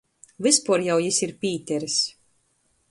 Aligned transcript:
Vyspuor 0.45 0.85
jau 0.87 0.95
jis 1.03 1.21
ir 1.27 1.37
Pīters. 1.45 2.01